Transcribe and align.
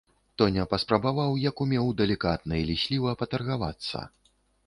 Тоня 0.41 0.63
паспрабаваў 0.69 1.35
як 1.41 1.61
умеў 1.65 1.91
далікатна 2.01 2.53
і 2.61 2.65
лісліва 2.71 3.11
патаргавацца. 3.23 3.99